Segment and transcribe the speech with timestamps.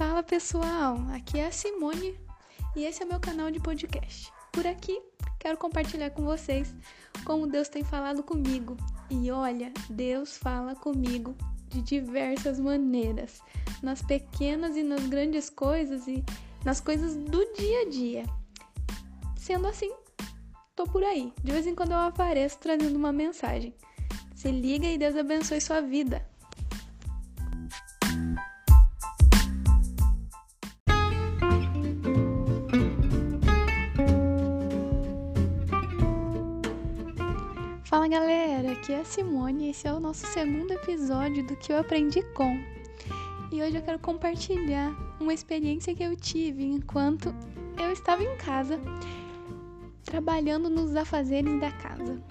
[0.00, 2.18] Fala pessoal, aqui é a Simone
[2.74, 4.32] e esse é meu canal de podcast.
[4.50, 4.98] Por aqui
[5.38, 6.74] quero compartilhar com vocês
[7.22, 8.78] como Deus tem falado comigo.
[9.10, 11.36] E olha, Deus fala comigo
[11.68, 13.42] de diversas maneiras,
[13.82, 16.24] nas pequenas e nas grandes coisas e
[16.64, 18.24] nas coisas do dia a dia.
[19.36, 19.92] Sendo assim,
[20.74, 21.30] tô por aí.
[21.44, 23.74] De vez em quando eu apareço trazendo uma mensagem.
[24.34, 26.26] Se liga e Deus abençoe sua vida.
[37.90, 41.72] Fala galera, aqui é a Simone e esse é o nosso segundo episódio do que
[41.72, 42.56] eu aprendi com.
[43.50, 47.34] E hoje eu quero compartilhar uma experiência que eu tive enquanto
[47.76, 48.80] eu estava em casa,
[50.04, 52.22] trabalhando nos afazeres da casa.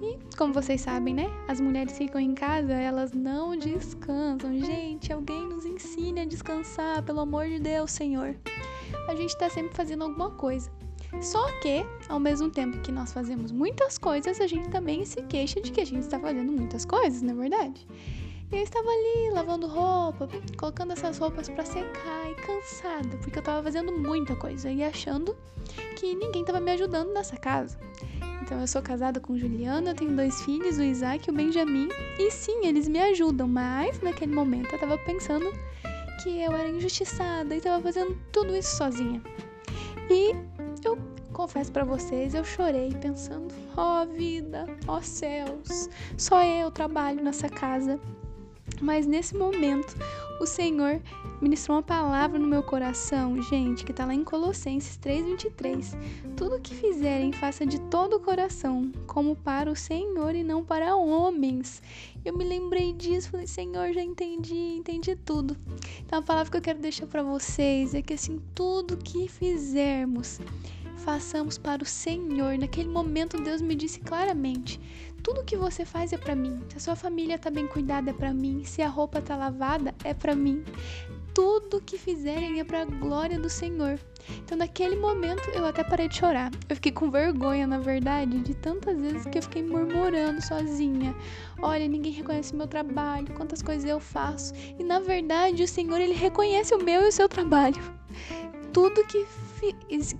[0.00, 1.26] E como vocês sabem, né?
[1.46, 4.58] As mulheres ficam em casa, elas não descansam.
[4.60, 8.34] Gente, alguém nos ensine a descansar, pelo amor de Deus, Senhor.
[9.06, 10.70] A gente tá sempre fazendo alguma coisa.
[11.20, 15.60] Só que, ao mesmo tempo que nós fazemos muitas coisas, a gente também se queixa
[15.60, 17.86] de que a gente está fazendo muitas coisas, não é verdade?
[18.50, 23.62] Eu estava ali lavando roupa, colocando essas roupas para secar e cansada, porque eu estava
[23.62, 25.36] fazendo muita coisa e achando
[25.96, 27.78] que ninguém estava me ajudando nessa casa.
[28.42, 31.88] Então eu sou casada com Juliana, eu tenho dois filhos, o Isaac e o Benjamin,
[32.18, 35.50] e sim, eles me ajudam, mas naquele momento eu estava pensando
[36.22, 39.22] que eu era injustiçada e estava fazendo tudo isso sozinha.
[40.10, 40.34] E
[41.32, 47.22] confesso para vocês, eu chorei pensando: ó oh, vida, ó oh, céus, só eu trabalho
[47.22, 47.98] nessa casa.
[48.80, 49.96] Mas nesse momento,
[50.40, 51.00] o Senhor
[51.40, 55.96] ministrou uma palavra no meu coração, gente, que está lá em Colossenses 3:23.
[56.36, 60.96] Tudo que fizerem, faça de todo o coração, como para o Senhor e não para
[60.96, 61.80] homens.
[62.24, 65.56] Eu me lembrei disso, falei: "Senhor, já entendi, entendi tudo".
[66.04, 70.40] Então a palavra que eu quero deixar para vocês é que assim, tudo que fizermos,
[71.02, 72.56] façamos para o Senhor.
[72.58, 74.80] Naquele momento Deus me disse claramente:
[75.22, 76.60] tudo que você faz é para mim.
[76.68, 79.94] Se a sua família tá bem cuidada é para mim, se a roupa tá lavada
[80.04, 80.64] é para mim.
[81.34, 83.98] Tudo que fizerem é para a glória do Senhor.
[84.44, 86.50] Então, naquele momento, eu até parei de chorar.
[86.68, 91.14] Eu fiquei com vergonha, na verdade, de tantas vezes que eu fiquei murmurando sozinha.
[91.62, 94.52] Olha, ninguém reconhece meu trabalho, quantas coisas eu faço.
[94.78, 97.80] E na verdade, o Senhor, ele reconhece o meu e o seu trabalho.
[98.74, 99.24] Tudo que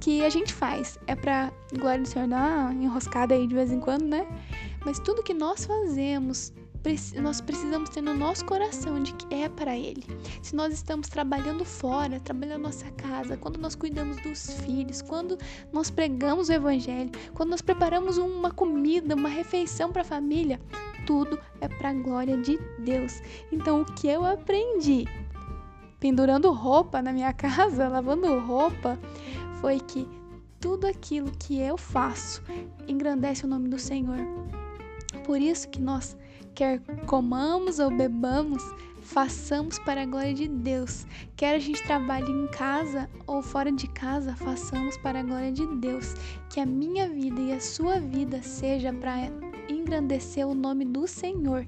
[0.00, 3.72] que a gente faz é pra glória do Senhor dar uma enroscada aí de vez
[3.72, 4.26] em quando, né?
[4.84, 6.52] Mas tudo que nós fazemos,
[7.20, 10.04] nós precisamos ter no nosso coração de que é para Ele.
[10.42, 15.38] Se nós estamos trabalhando fora, trabalhando nossa casa, quando nós cuidamos dos filhos, quando
[15.72, 20.60] nós pregamos o Evangelho, quando nós preparamos uma comida, uma refeição para a família,
[21.06, 23.20] tudo é para a glória de Deus.
[23.50, 25.06] Então, o que eu aprendi
[26.02, 28.98] pendurando roupa na minha casa, lavando roupa,
[29.62, 30.08] foi que
[30.60, 32.42] tudo aquilo que eu faço
[32.88, 34.18] engrandece o nome do Senhor.
[35.24, 36.16] Por isso que nós,
[36.52, 38.60] quer comamos ou bebamos,
[39.02, 41.06] façamos para a glória de Deus.
[41.36, 45.64] Quer a gente trabalhe em casa ou fora de casa, façamos para a glória de
[45.76, 46.14] Deus.
[46.50, 49.30] Que a minha vida e a sua vida seja para
[49.68, 51.64] engrandecer o nome do Senhor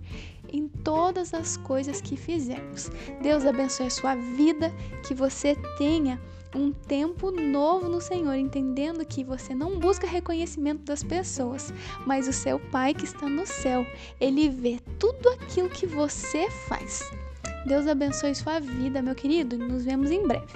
[0.55, 2.91] em todas as coisas que fizermos.
[3.21, 4.73] Deus abençoe a sua vida,
[5.07, 6.21] que você tenha
[6.55, 11.75] um tempo novo no Senhor, entendendo que você não busca reconhecimento das pessoas,
[12.07, 13.85] mas o seu Pai que está no céu,
[14.21, 17.11] ele vê tudo aquilo que você faz.
[17.67, 20.53] Deus abençoe sua vida, meu querido, e nos vemos em breve.